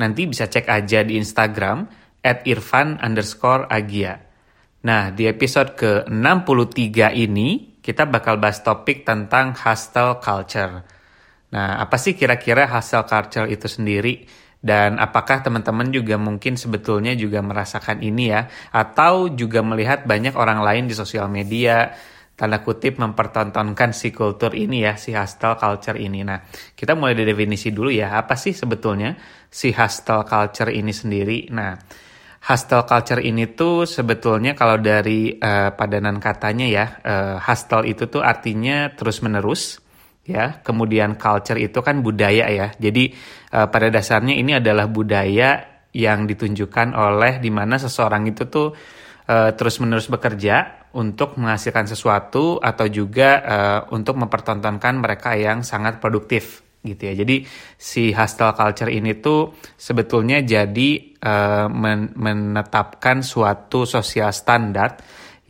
[0.00, 1.86] nanti bisa cek aja di Instagram
[2.24, 4.16] at irfan underscore agia.
[4.84, 10.84] Nah, di episode ke-63 ini, kita bakal bahas topik tentang hostile culture.
[11.52, 14.24] Nah, apa sih kira-kira hostile culture itu sendiri?
[14.64, 18.48] Dan apakah teman-teman juga mungkin sebetulnya juga merasakan ini ya?
[18.72, 21.92] Atau juga melihat banyak orang lain di sosial media,
[22.34, 26.26] tanda kutip mempertontonkan si kultur ini ya, si hostile culture ini.
[26.26, 26.42] Nah,
[26.74, 29.14] kita mulai dari definisi dulu ya, apa sih sebetulnya
[29.46, 31.46] si hostile culture ini sendiri?
[31.54, 31.78] Nah,
[32.50, 38.20] hostile culture ini tuh sebetulnya kalau dari uh, padanan katanya ya, uh, hostile itu tuh
[38.20, 39.78] artinya terus-menerus
[40.26, 40.58] ya.
[40.58, 42.74] Kemudian culture itu kan budaya ya.
[42.74, 43.14] Jadi
[43.54, 48.74] uh, pada dasarnya ini adalah budaya yang ditunjukkan oleh di mana seseorang itu tuh
[49.30, 56.62] uh, terus-menerus bekerja untuk menghasilkan sesuatu atau juga uh, untuk mempertontonkan mereka yang sangat produktif
[56.84, 57.14] gitu ya.
[57.16, 57.42] Jadi
[57.74, 60.90] si hostile culture ini tuh sebetulnya jadi
[61.24, 65.00] uh, men menetapkan suatu sosial standar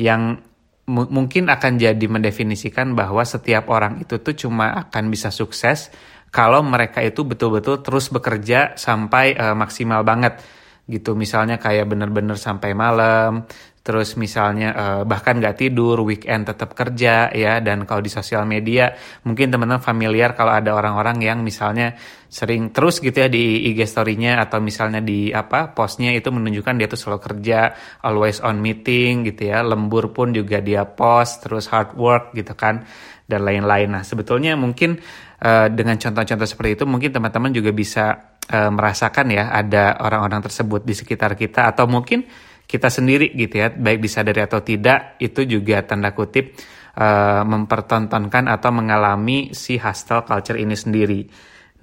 [0.01, 0.39] yang
[0.85, 5.89] mungkin akan jadi mendefinisikan bahwa setiap orang itu tuh cuma akan bisa sukses
[6.29, 10.45] kalau mereka itu betul-betul terus bekerja sampai uh, maksimal banget
[10.85, 13.49] gitu misalnya kayak bener-bener sampai malam
[13.85, 17.61] terus misalnya uh, bahkan nggak tidur weekend tetap kerja ya.
[17.61, 18.97] Dan kalau di sosial media
[19.29, 21.93] mungkin teman-teman familiar kalau ada orang-orang yang misalnya
[22.33, 26.89] sering terus gitu ya di IG story-nya atau misalnya di apa postnya itu menunjukkan dia
[26.89, 27.59] tuh selalu kerja
[28.01, 29.61] always on meeting gitu ya.
[29.61, 32.89] Lembur pun juga dia post terus hard work gitu kan
[33.29, 34.01] dan lain-lain.
[34.01, 34.97] Nah sebetulnya mungkin
[35.45, 40.89] uh, dengan contoh-contoh seperti itu mungkin teman-teman juga bisa uh, merasakan ya ada orang-orang tersebut
[40.89, 41.69] di sekitar kita.
[41.69, 42.25] Atau mungkin
[42.65, 46.57] kita sendiri gitu ya, baik disadari atau tidak, itu juga tanda kutip
[46.97, 51.21] uh, mempertontonkan atau mengalami si hostile culture ini sendiri.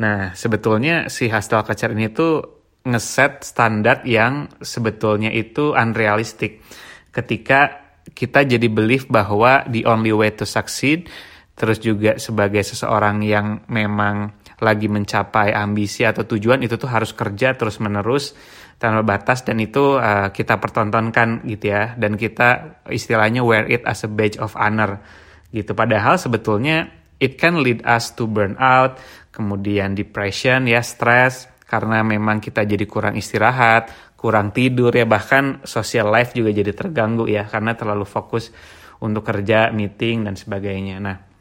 [0.01, 2.33] Nah, sebetulnya si hostile culture ini tuh
[2.81, 6.65] ngeset standar yang sebetulnya itu unrealistic.
[7.13, 11.05] Ketika kita jadi believe bahwa the only way to succeed,
[11.53, 17.57] terus juga sebagai seseorang yang memang lagi mencapai ambisi atau tujuan itu tuh harus kerja
[17.57, 18.37] terus menerus
[18.81, 21.93] tanpa batas dan itu uh, kita pertontonkan gitu ya.
[21.93, 24.97] Dan kita istilahnya wear it as a badge of honor
[25.53, 25.77] gitu.
[25.77, 26.89] Padahal sebetulnya
[27.21, 28.97] it can lead us to burn out
[29.29, 35.05] kemudian depression ya stress karena memang kita jadi kurang istirahat kurang tidur ya.
[35.05, 38.49] Bahkan social life juga jadi terganggu ya karena terlalu fokus
[39.01, 40.97] untuk kerja meeting dan sebagainya.
[41.01, 41.31] Nah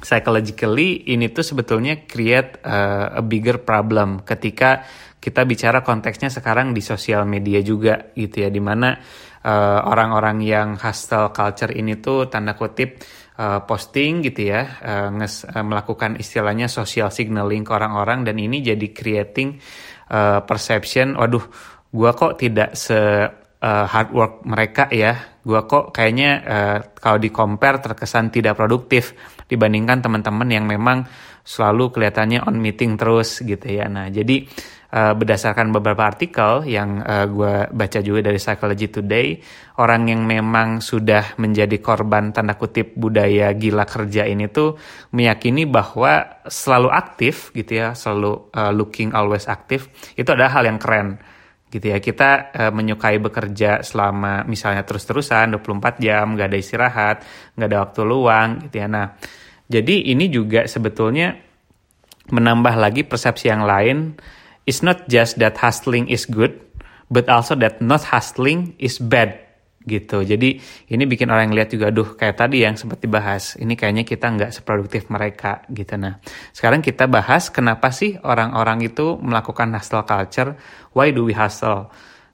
[0.00, 4.82] psychologically ini tuh sebetulnya create uh, a bigger problem ketika
[5.20, 8.96] kita bicara konteksnya sekarang di sosial media juga gitu ya di mana
[9.44, 12.96] uh, orang-orang yang hostile culture ini tuh tanda kutip
[13.36, 18.64] uh, posting gitu ya uh, nges, uh, melakukan istilahnya social signaling ke orang-orang dan ini
[18.64, 19.60] jadi creating
[20.08, 21.44] uh, perception waduh
[21.92, 27.28] gua kok tidak se uh, hard work mereka ya gua kok kayaknya uh, kalau di
[27.28, 29.12] compare terkesan tidak produktif
[29.44, 31.04] dibandingkan teman-teman yang memang
[31.40, 33.88] selalu kelihatannya on meeting terus gitu ya.
[33.88, 34.46] Nah jadi
[34.90, 39.38] uh, berdasarkan beberapa artikel yang uh, eh, gue baca juga dari Psychology Today,
[39.78, 44.76] orang yang memang sudah menjadi korban tanda kutip budaya gila kerja ini tuh
[45.14, 50.78] meyakini bahwa selalu aktif gitu ya, selalu uh, looking always aktif itu adalah hal yang
[50.78, 51.18] keren
[51.70, 52.02] gitu ya.
[52.02, 57.16] Kita uh, menyukai bekerja selama misalnya terus-terusan 24 jam nggak ada istirahat
[57.54, 58.88] nggak ada waktu luang gitu ya.
[58.90, 59.06] Nah
[59.70, 61.30] jadi ini juga sebetulnya
[62.30, 64.18] menambah lagi persepsi yang lain
[64.64, 66.58] it's not just that hustling is good,
[67.08, 69.50] but also that not hustling is bad
[69.88, 70.20] gitu.
[70.20, 70.60] Jadi
[70.92, 74.52] ini bikin orang lihat juga, aduh kayak tadi yang sempat dibahas, ini kayaknya kita nggak
[74.52, 75.96] seproduktif mereka gitu.
[75.96, 76.20] Nah,
[76.52, 80.52] sekarang kita bahas kenapa sih orang-orang itu melakukan hustle culture,
[80.92, 81.88] why do we hustle?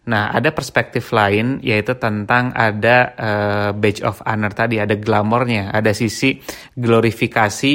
[0.06, 5.90] Nah, ada perspektif lain yaitu tentang ada uh, badge of honor tadi, ada glamornya, ada
[5.90, 6.38] sisi
[6.78, 7.74] glorifikasi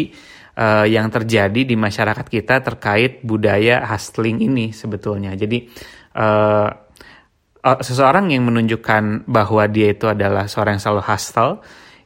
[0.61, 5.33] uh, yang terjadi di masyarakat kita terkait budaya hustling ini sebetulnya.
[5.33, 5.65] Jadi
[6.13, 6.69] uh,
[7.61, 11.53] seseorang yang menunjukkan bahwa dia itu adalah seorang yang selalu hustle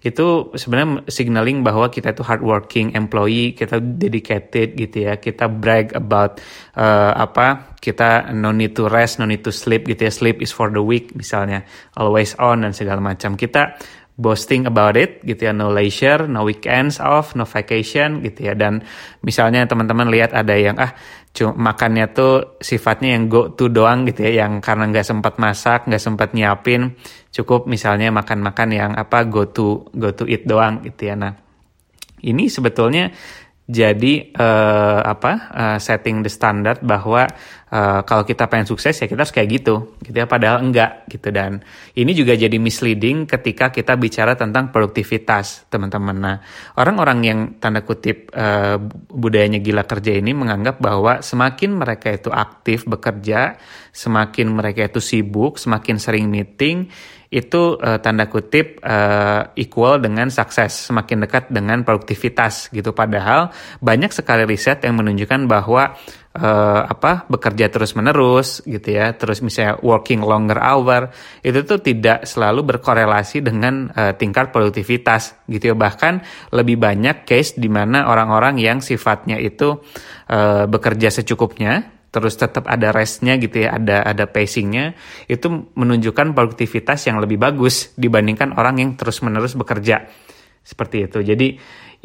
[0.06, 6.38] itu sebenarnya signaling bahwa kita itu hardworking employee, kita dedicated gitu ya, kita brag about
[6.78, 10.54] uh, apa, kita no need to rest, no need to sleep gitu ya, sleep is
[10.54, 11.66] for the weak misalnya,
[11.98, 13.34] always on dan segala macam.
[13.34, 13.82] Kita
[14.16, 15.54] boasting about it gitu ya.
[15.56, 18.54] No leisure no weekends off no vacation gitu ya.
[18.56, 18.84] Dan
[19.22, 20.96] misalnya teman-teman lihat ada yang ah
[21.36, 24.48] cuma makannya tuh sifatnya yang go to doang gitu ya.
[24.48, 26.96] Yang karena nggak sempat masak nggak sempat nyiapin
[27.36, 31.16] cukup misalnya makan-makan yang apa go to go to eat doang gitu ya.
[31.20, 31.36] Nah
[32.24, 33.12] ini sebetulnya
[33.66, 37.26] jadi uh, apa uh, setting the standard bahwa
[37.72, 41.30] uh, kalau kita pengen sukses ya kita harus kayak gitu gitu ya padahal enggak gitu
[41.34, 41.64] dan
[41.98, 46.38] ini juga jadi misleading ketika kita bicara tentang produktivitas teman-teman nah
[46.78, 48.78] orang-orang yang tanda kutip uh,
[49.10, 53.58] budayanya gila kerja ini menganggap bahwa semakin mereka itu aktif bekerja
[53.96, 56.92] semakin mereka itu sibuk semakin sering meeting
[57.36, 62.96] itu uh, tanda kutip uh, equal dengan sukses, semakin dekat dengan produktivitas gitu.
[62.96, 63.52] Padahal
[63.84, 66.00] banyak sekali riset yang menunjukkan bahwa
[66.36, 71.10] uh, apa bekerja terus menerus gitu ya, terus misalnya working longer hour
[71.40, 75.76] itu tuh tidak selalu berkorelasi dengan uh, tingkat produktivitas gitu ya.
[75.76, 76.14] Bahkan
[76.52, 79.80] lebih banyak case di mana orang-orang yang sifatnya itu
[80.30, 84.96] uh, bekerja secukupnya terus tetap ada restnya gitu ya, ada ada pacingnya,
[85.28, 90.08] itu menunjukkan produktivitas yang lebih bagus dibandingkan orang yang terus menerus bekerja
[90.64, 91.20] seperti itu.
[91.20, 91.48] Jadi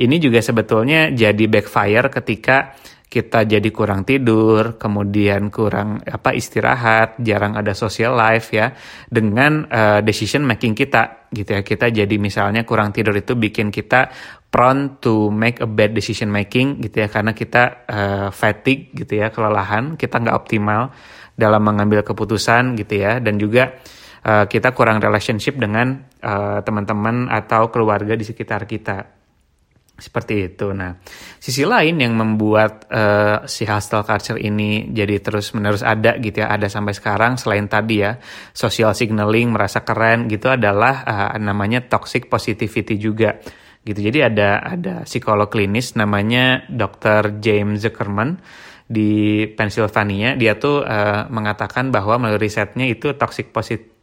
[0.03, 2.75] ini juga sebetulnya jadi backfire ketika
[3.11, 8.71] kita jadi kurang tidur, kemudian kurang apa istirahat, jarang ada social life ya
[9.11, 11.67] dengan uh, decision making kita gitu ya.
[11.67, 14.15] Kita jadi misalnya kurang tidur itu bikin kita
[14.47, 17.11] prone to make a bad decision making gitu ya.
[17.11, 20.95] Karena kita uh, fatigue gitu ya, kelelahan, kita nggak optimal
[21.35, 23.19] dalam mengambil keputusan gitu ya.
[23.19, 23.75] Dan juga
[24.23, 29.20] uh, kita kurang relationship dengan uh, teman-teman atau keluarga di sekitar kita
[30.01, 30.73] seperti itu.
[30.73, 30.97] Nah,
[31.37, 36.49] sisi lain yang membuat uh, si hustle culture ini jadi terus menerus ada gitu ya,
[36.51, 38.17] ada sampai sekarang selain tadi ya
[38.57, 43.39] social signaling merasa keren gitu adalah uh, namanya toxic positivity juga
[43.85, 44.01] gitu.
[44.01, 47.39] Jadi ada ada psikolog klinis namanya Dr.
[47.39, 48.41] James Zuckerman
[48.91, 50.35] di Pennsylvania.
[50.35, 53.55] Dia tuh uh, mengatakan bahwa melalui risetnya itu toxic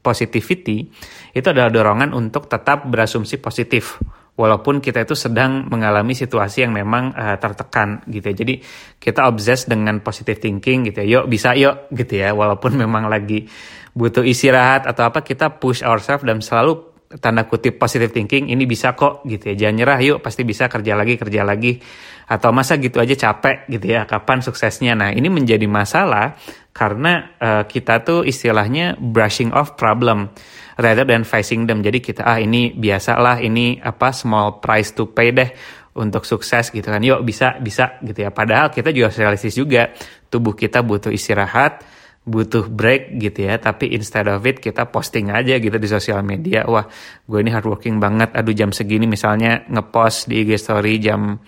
[0.01, 0.87] positivity
[1.35, 3.99] itu adalah dorongan untuk tetap berasumsi positif
[4.37, 8.35] walaupun kita itu sedang mengalami situasi yang memang uh, tertekan gitu ya.
[8.37, 8.53] Jadi
[9.01, 11.07] kita obses dengan positive thinking gitu ya.
[11.19, 12.37] Yuk bisa yuk gitu ya.
[12.37, 13.49] Walaupun memang lagi
[13.97, 18.93] butuh istirahat atau apa kita push ourselves dan selalu tanda kutip positive thinking ini bisa
[18.93, 19.67] kok gitu ya.
[19.67, 21.81] Jangan nyerah yuk pasti bisa kerja lagi kerja lagi
[22.27, 24.05] atau masa gitu aja capek gitu ya.
[24.05, 24.93] Kapan suksesnya?
[24.93, 26.37] Nah, ini menjadi masalah
[26.77, 30.29] karena uh, kita tuh istilahnya brushing off problem
[30.77, 31.81] rather than facing them.
[31.81, 35.49] Jadi kita ah ini biasa lah ini apa small price to pay deh
[35.97, 37.01] untuk sukses gitu kan.
[37.01, 38.29] Yuk bisa bisa gitu ya.
[38.29, 39.89] Padahal kita juga realistis juga
[40.29, 41.81] tubuh kita butuh istirahat,
[42.21, 43.57] butuh break gitu ya.
[43.57, 46.61] Tapi instead of it kita posting aja gitu di sosial media.
[46.69, 46.85] Wah,
[47.25, 48.37] gue ini hardworking banget.
[48.37, 51.41] Aduh jam segini misalnya ngepost di IG story jam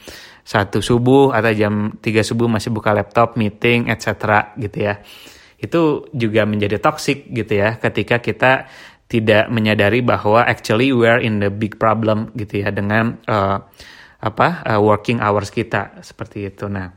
[0.50, 4.98] satu subuh atau jam 3 subuh masih buka laptop meeting etc gitu ya
[5.62, 8.66] itu juga menjadi toxic gitu ya ketika kita
[9.10, 13.58] tidak menyadari bahwa actually we are in the big problem gitu ya dengan uh,
[14.22, 16.70] apa uh, working hours kita seperti itu.
[16.70, 16.94] Nah,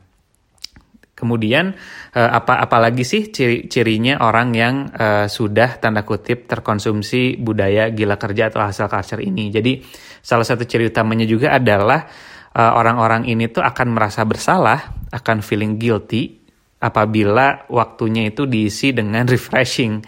[1.16, 1.72] kemudian
[2.12, 8.52] uh, apa apalagi sih ciri-cirinya orang yang uh, sudah tanda kutip terkonsumsi budaya gila kerja
[8.52, 9.48] atau hasil culture ini.
[9.48, 9.80] Jadi
[10.20, 12.04] salah satu ciri utamanya juga adalah
[12.52, 16.42] orang-orang uh, ini tuh akan merasa bersalah, akan feeling guilty
[16.82, 20.02] apabila waktunya itu diisi dengan refreshing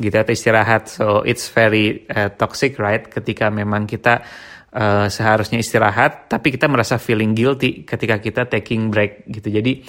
[0.00, 0.90] gitu atau istirahat.
[0.90, 4.26] So it's very uh, toxic right ketika memang kita
[4.74, 9.54] uh, seharusnya istirahat tapi kita merasa feeling guilty ketika kita taking break gitu.
[9.54, 9.86] Jadi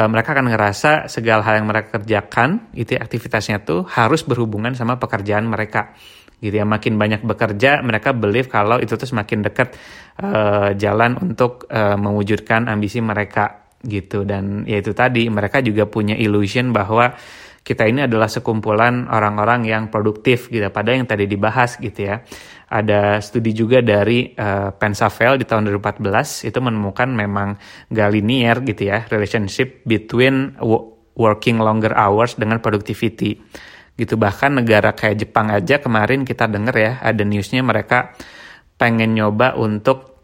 [0.00, 4.96] uh, mereka akan ngerasa segala hal yang mereka kerjakan itu aktivitasnya tuh harus berhubungan sama
[4.96, 5.92] pekerjaan mereka
[6.40, 6.66] gitu ya.
[6.66, 9.74] Makin banyak bekerja mereka believe kalau itu tuh semakin dekat
[10.22, 14.24] uh, jalan untuk uh, mewujudkan ambisi mereka gitu.
[14.24, 17.12] Dan ya itu tadi mereka juga punya illusion bahwa
[17.64, 20.68] kita ini adalah sekumpulan orang-orang yang produktif gitu.
[20.68, 22.20] Pada yang tadi dibahas gitu ya.
[22.64, 27.54] Ada studi juga dari uh, Pensavel di tahun 2014 itu menemukan memang
[27.92, 30.58] gak linear gitu ya relationship between
[31.14, 33.38] working longer hours dengan productivity
[33.94, 34.18] gitu.
[34.18, 38.14] Bahkan negara kayak Jepang aja kemarin kita denger ya ada newsnya mereka
[38.74, 40.14] pengen nyoba untuk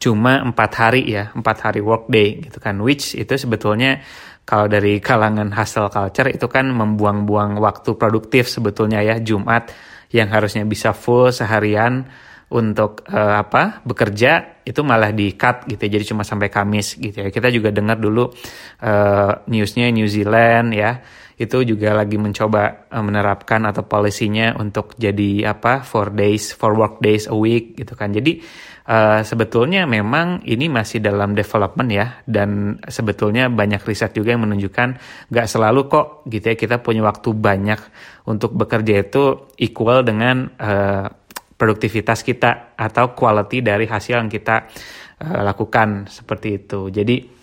[0.00, 2.78] cuma empat hari ya empat hari workday gitu kan.
[2.82, 4.02] Which itu sebetulnya
[4.48, 9.70] kalau dari kalangan hustle culture itu kan membuang-buang waktu produktif sebetulnya ya Jumat
[10.10, 12.02] yang harusnya bisa full seharian
[12.50, 15.90] untuk uh, apa bekerja itu malah di cut gitu ya.
[15.94, 17.30] jadi cuma sampai Kamis gitu ya.
[17.30, 20.98] Kita juga dengar dulu uh, newsnya New Zealand ya
[21.40, 27.00] itu juga lagi mencoba uh, menerapkan atau polisinya untuk jadi apa four days four work
[27.00, 28.12] days a week gitu kan.
[28.12, 28.44] Jadi
[28.84, 32.20] uh, sebetulnya memang ini masih dalam development ya.
[32.28, 35.00] Dan sebetulnya banyak riset juga yang menunjukkan
[35.32, 37.80] nggak selalu kok gitu ya kita punya waktu banyak
[38.28, 41.08] untuk bekerja itu equal dengan uh,
[41.56, 44.68] produktivitas kita atau quality dari hasil yang kita
[45.24, 46.04] uh, lakukan.
[46.04, 46.92] Seperti itu.
[46.92, 47.39] Jadi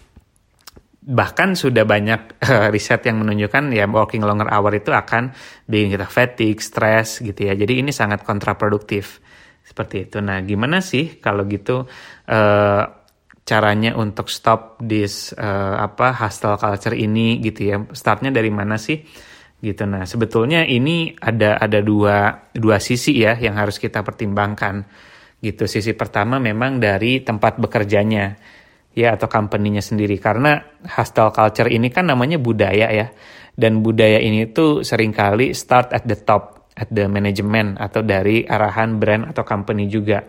[1.07, 5.31] bahkan sudah banyak uh, riset yang menunjukkan ya working longer hour itu akan
[5.63, 7.55] bikin kita fatigue, stress gitu ya.
[7.55, 9.23] Jadi ini sangat kontraproduktif
[9.63, 10.19] seperti itu.
[10.19, 11.87] Nah, gimana sih kalau gitu
[12.27, 12.83] uh,
[13.47, 17.77] caranya untuk stop this uh, apa hostile culture ini gitu ya?
[17.95, 18.99] Startnya dari mana sih?
[19.57, 19.89] gitu.
[19.89, 24.85] Nah, sebetulnya ini ada ada dua dua sisi ya yang harus kita pertimbangkan.
[25.37, 25.69] Gitu.
[25.69, 28.37] Sisi pertama memang dari tempat bekerjanya
[28.93, 30.21] ya atau company-nya sendiri.
[30.21, 33.07] Karena hostile culture ini kan namanya budaya ya.
[33.57, 38.45] Dan budaya ini tuh sering kali start at the top, at the management atau dari
[38.45, 40.21] arahan brand atau company juga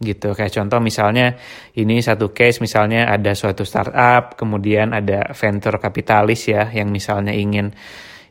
[0.00, 0.32] gitu.
[0.32, 1.36] Kayak contoh misalnya
[1.76, 7.68] ini satu case misalnya ada suatu startup kemudian ada venture kapitalis ya yang misalnya ingin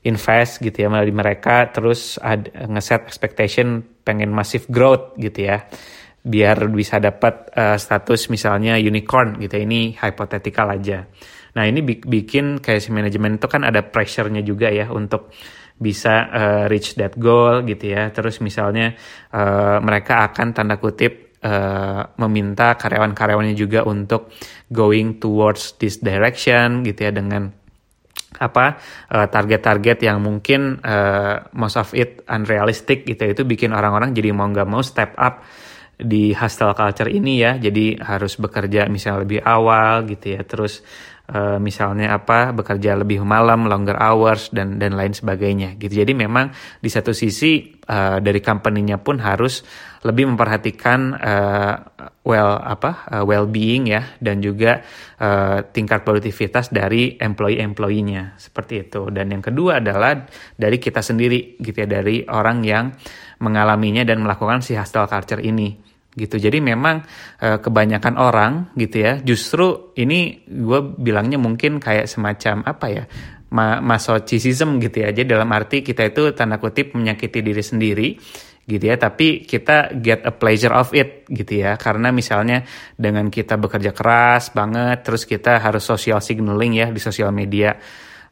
[0.01, 2.17] invest gitu ya melalui mereka terus
[2.55, 5.67] ngeset expectation pengen massive growth gitu ya
[6.19, 9.55] biar bisa dapat uh, status misalnya unicorn gitu.
[9.55, 11.07] Ini hypothetical aja.
[11.55, 15.33] Nah ini bikin kayak si manajemen itu kan ada pressure-nya juga ya untuk
[15.79, 18.11] bisa uh, reach that goal gitu ya.
[18.11, 18.93] Terus misalnya
[19.31, 24.29] uh, mereka akan tanda kutip uh, meminta karyawan-karyawannya juga untuk
[24.67, 27.55] going towards this direction gitu ya dengan
[28.39, 28.77] apa
[29.09, 33.33] target-target uh, yang mungkin uh, most of it unrealistic gitu ya.
[33.33, 35.41] itu bikin orang-orang jadi mau nggak mau step up
[35.99, 37.59] di hostile culture ini ya.
[37.59, 40.41] Jadi harus bekerja misalnya lebih awal gitu ya.
[40.47, 40.79] Terus
[41.27, 45.99] uh, misalnya apa bekerja lebih malam longer hours dan dan lain sebagainya gitu.
[45.99, 49.61] Jadi memang di satu sisi uh, dari company-nya pun harus
[49.99, 51.75] lebih memperhatikan uh,
[52.23, 54.15] well apa uh, well being ya.
[54.23, 54.79] Dan juga
[55.19, 58.39] uh, tingkat produktivitas dari employee-employee-nya.
[58.39, 59.11] Seperti itu.
[59.11, 60.15] Dan yang kedua adalah
[60.55, 61.87] dari kita sendiri gitu ya.
[61.91, 62.95] Dari orang yang
[63.43, 65.88] mengalaminya dan melakukan si hostile culture ini
[66.19, 66.35] gitu.
[66.35, 67.07] Jadi memang
[67.39, 73.03] uh, kebanyakan orang gitu ya justru ini gue bilangnya mungkin kayak semacam apa ya
[73.55, 75.15] ma masochicism gitu ya.
[75.15, 78.09] Jadi dalam arti kita itu tanda kutip menyakiti diri sendiri
[78.69, 81.79] gitu ya tapi kita get a pleasure of it gitu ya.
[81.79, 87.31] Karena misalnya dengan kita bekerja keras banget terus kita harus social signaling ya di sosial
[87.31, 87.73] media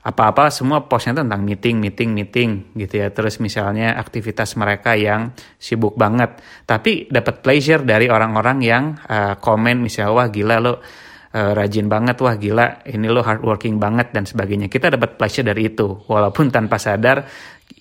[0.07, 2.49] apa-apa semua postnya tentang meeting meeting meeting
[2.79, 3.11] gitu ya.
[3.11, 6.39] Terus misalnya aktivitas mereka yang sibuk banget.
[6.63, 12.15] Tapi dapat pleasure dari orang-orang yang uh, komen misalnya wah gila lo uh, rajin banget
[12.23, 14.71] wah gila ini lo hardworking banget dan sebagainya.
[14.71, 16.07] Kita dapat pleasure dari itu.
[16.07, 17.27] Walaupun tanpa sadar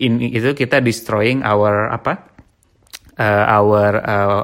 [0.02, 2.12] ini itu kita destroying our apa
[3.22, 4.42] uh, our uh,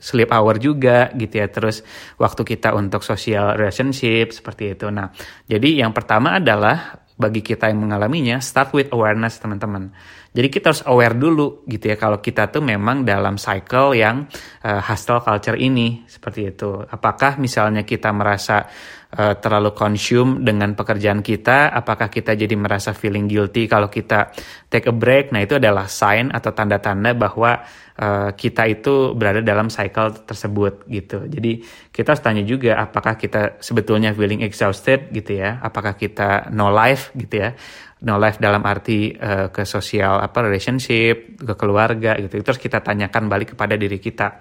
[0.00, 1.50] sleep hour juga gitu ya.
[1.52, 1.84] Terus
[2.16, 4.88] waktu kita untuk social relationship seperti itu.
[4.88, 5.12] Nah
[5.44, 9.90] jadi yang pertama adalah bagi kita yang mengalaminya start with awareness teman-teman.
[10.30, 14.30] Jadi kita harus aware dulu gitu ya kalau kita tuh memang dalam cycle yang
[14.62, 16.78] uh, hostile culture ini seperti itu.
[16.78, 18.70] Apakah misalnya kita merasa
[19.16, 24.32] uh, terlalu consume dengan pekerjaan kita, apakah kita jadi merasa feeling guilty kalau kita
[24.68, 25.32] take a break?
[25.32, 27.64] Nah, itu adalah sign atau tanda-tanda bahwa
[27.96, 31.24] uh, kita itu berada dalam cycle tersebut gitu.
[31.24, 36.68] Jadi, kita harus tanya juga apakah kita sebetulnya feeling exhausted gitu ya, apakah kita no
[36.68, 37.52] life gitu ya.
[37.98, 42.38] No life dalam arti uh, ke sosial apa relationship, ke keluarga gitu.
[42.46, 44.38] Terus kita tanyakan balik kepada diri kita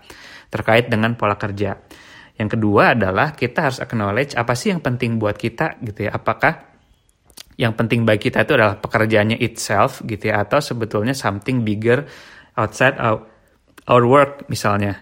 [0.53, 1.73] terkait dengan pola kerja.
[2.37, 6.13] Yang kedua adalah kita harus acknowledge apa sih yang penting buat kita gitu ya.
[6.13, 6.77] Apakah
[7.57, 12.05] yang penting bagi kita itu adalah pekerjaannya itself gitu ya atau sebetulnya something bigger
[12.53, 13.25] outside our,
[13.89, 15.01] our work misalnya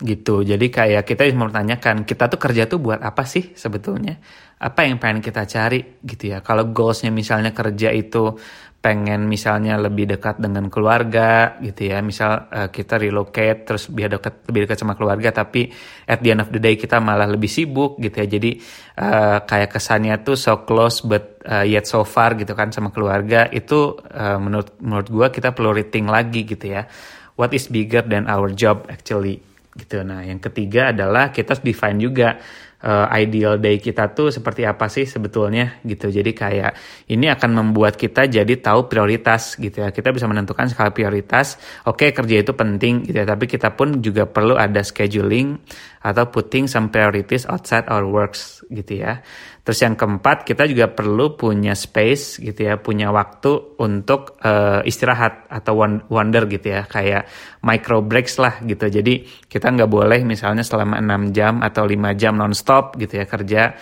[0.00, 0.40] gitu.
[0.40, 4.16] Jadi kayak kita mau tanyakan kita tuh kerja tuh buat apa sih sebetulnya?
[4.56, 6.40] Apa yang pengen kita cari gitu ya.
[6.40, 8.32] Kalau goalsnya misalnya kerja itu
[8.80, 12.00] pengen misalnya lebih dekat dengan keluarga gitu ya.
[12.00, 15.68] Misal uh, kita relocate terus biar dekat lebih dekat sama keluarga tapi
[16.08, 18.26] at the end of the day kita malah lebih sibuk gitu ya.
[18.40, 18.56] Jadi
[18.96, 23.52] uh, kayak kesannya tuh so close but uh, yet so far gitu kan sama keluarga
[23.52, 26.88] itu uh, menurut menurut gua kita perlu rating lagi gitu ya.
[27.36, 29.44] What is bigger than our job actually
[29.76, 30.00] gitu.
[30.08, 32.40] Nah yang ketiga adalah kita define juga
[32.84, 36.08] uh, ideal day kita tuh seperti apa sih sebetulnya gitu.
[36.08, 36.72] Jadi kayak
[37.12, 39.88] ini akan membuat kita jadi tahu prioritas gitu ya.
[39.92, 41.60] Kita bisa menentukan skala prioritas.
[41.88, 45.60] Oke, okay, kerja itu penting gitu ya, tapi kita pun juga perlu ada scheduling
[46.00, 49.20] atau putting some priorities outside our works gitu ya.
[49.60, 55.44] Terus yang keempat, kita juga perlu punya space gitu ya, punya waktu untuk uh, istirahat
[55.52, 55.76] atau
[56.08, 57.28] wonder gitu ya, kayak
[57.60, 58.88] micro breaks lah gitu.
[58.88, 63.76] Jadi kita nggak boleh misalnya selama 6 jam atau 5 jam nonstop gitu ya kerja.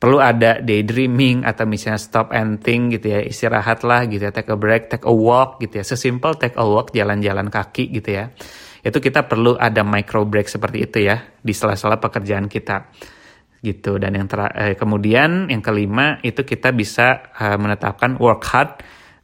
[0.00, 4.48] Perlu ada daydreaming atau misalnya stop and think gitu ya, istirahat lah gitu ya, take
[4.48, 5.84] a break, take a walk gitu ya.
[5.84, 8.32] Sesimpel take a walk, jalan-jalan kaki gitu ya.
[8.80, 12.90] Itu kita perlu ada micro break seperti itu ya di sela-sela pekerjaan kita.
[13.60, 14.00] Gitu.
[14.00, 18.80] Dan yang eh, kemudian yang kelima itu kita bisa uh, menetapkan work hard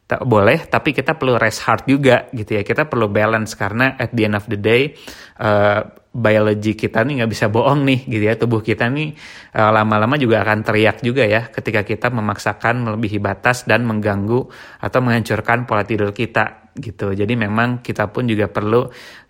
[0.07, 2.63] tak boleh tapi kita perlu rest hard juga gitu ya.
[2.63, 4.93] Kita perlu balance karena at the end of the day
[5.41, 5.83] uh,
[6.13, 8.37] biologi kita nih nggak bisa bohong nih gitu ya.
[8.37, 9.17] Tubuh kita nih
[9.57, 14.47] uh, lama-lama juga akan teriak juga ya ketika kita memaksakan melebihi batas dan mengganggu
[14.85, 18.85] atau menghancurkan pola tidur kita gitu jadi memang kita pun juga perlu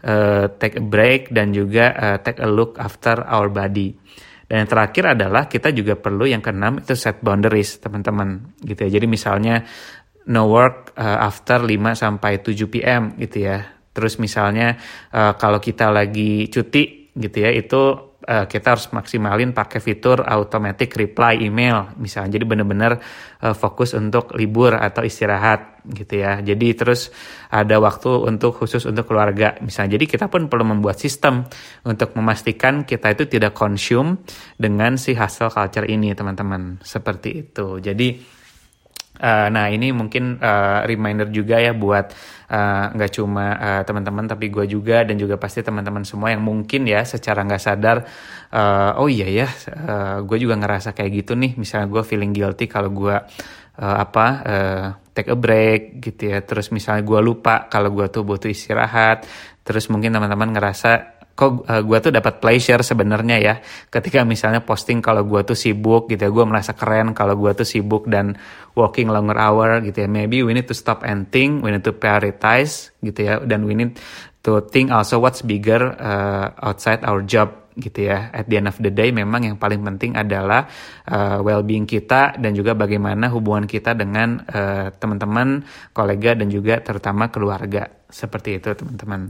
[0.07, 3.95] uh, take a break dan juga uh, take a look after our body
[4.47, 8.91] dan yang terakhir adalah kita juga perlu yang keenam itu set boundaries teman-teman gitu ya.
[8.99, 9.67] Jadi misalnya
[10.31, 13.59] no work uh, after 5 sampai 7 PM gitu ya.
[13.91, 14.79] Terus misalnya
[15.11, 20.93] uh, kalau kita lagi cuti gitu ya itu uh, kita harus maksimalin pakai fitur automatic
[20.99, 21.95] reply email.
[21.97, 22.93] Misalnya jadi benar-benar
[23.47, 26.43] uh, fokus untuk libur atau istirahat gitu ya.
[26.43, 27.15] Jadi terus
[27.49, 29.55] ada waktu untuk khusus untuk keluarga.
[29.63, 31.47] Misalnya jadi kita pun perlu membuat sistem
[31.87, 34.21] untuk memastikan kita itu tidak consume
[34.59, 36.83] dengan si hustle culture ini teman-teman.
[36.83, 37.79] Seperti itu.
[37.79, 38.36] Jadi
[39.17, 42.13] Uh, nah ini mungkin uh, reminder juga ya buat
[42.53, 46.85] uh, nggak cuma uh, teman-teman tapi gue juga dan juga pasti teman-teman semua yang mungkin
[46.85, 48.05] ya secara nggak sadar
[48.53, 51.57] uh, oh iya ya uh, gue juga ngerasa kayak gitu nih.
[51.57, 53.17] Misalnya gue feeling guilty kalau gue
[53.81, 56.45] uh, apa uh, take a break gitu ya.
[56.45, 59.25] Terus misalnya gue lupa kalau gue tuh butuh istirahat.
[59.67, 63.55] Terus mungkin teman-teman ngerasa kok uh, gue tuh dapat pleasure sebenarnya ya.
[63.93, 67.69] Ketika misalnya posting kalau gue tuh sibuk gitu ya gue merasa keren kalau gue tuh
[67.69, 68.41] sibuk dan
[68.73, 70.09] working longer hour gitu ya.
[70.09, 73.35] Maybe we need to stop and think we need to prioritize gitu ya.
[73.45, 74.01] Dan we need
[74.49, 78.33] to think also what's bigger uh, outside our job gitu ya.
[78.33, 80.65] At the end of the day memang yang paling penting adalah
[81.05, 85.61] uh, well-being kita dan juga bagaimana hubungan kita dengan uh, teman-teman
[85.93, 87.93] kolega dan juga terutama keluarga.
[88.09, 89.29] Seperti itu teman-teman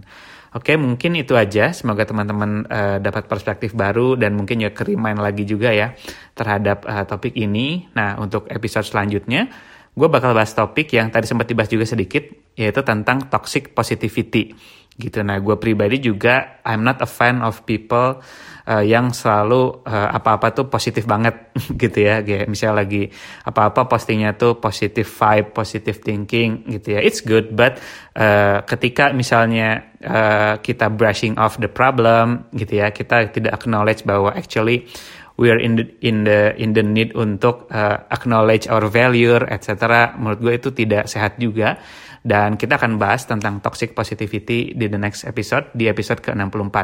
[0.57, 1.69] Oke, mungkin itu aja.
[1.77, 5.93] Semoga teman-teman uh, dapat perspektif baru dan mungkin ya kerimain lagi juga ya
[6.33, 7.93] terhadap uh, topik ini.
[7.93, 9.53] Nah, untuk episode selanjutnya,
[9.93, 12.25] gue bakal bahas topik yang tadi sempat dibahas juga sedikit,
[12.57, 14.57] yaitu tentang toxic positivity.
[14.97, 15.21] Gitu.
[15.21, 18.21] Nah, gue pribadi juga I'm not a fan of people
[18.67, 23.09] uh, yang selalu uh, apa-apa tuh positif banget gitu ya kayak misal lagi
[23.47, 27.79] apa-apa postingnya tuh positive vibe positive thinking gitu ya it's good but
[28.19, 34.35] uh, ketika misalnya uh, kita brushing off the problem gitu ya kita tidak acknowledge bahwa
[34.35, 34.91] actually
[35.37, 40.13] we are in the in the in the need untuk uh, acknowledge our value etc
[40.17, 41.81] menurut gue itu tidak sehat juga
[42.27, 46.77] dan kita akan bahas tentang toxic positivity di the next episode, di episode ke-64.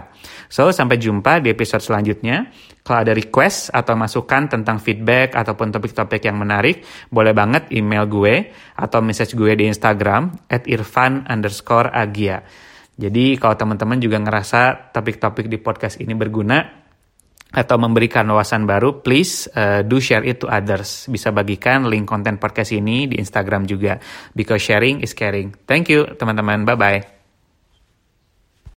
[0.46, 2.46] So, sampai jumpa di episode selanjutnya.
[2.86, 8.54] Kalau ada request atau masukan tentang feedback ataupun topik-topik yang menarik, boleh banget email gue
[8.78, 12.46] atau message gue di Instagram at irfan underscore agia.
[12.94, 16.81] Jadi kalau teman-teman juga ngerasa topik-topik di podcast ini berguna,
[17.52, 21.06] atau memberikan wawasan baru, please uh, do share it to others.
[21.06, 24.00] Bisa bagikan link konten podcast ini di Instagram juga.
[24.32, 25.52] Because sharing is caring.
[25.68, 26.64] Thank you teman-teman.
[26.64, 27.21] Bye-bye.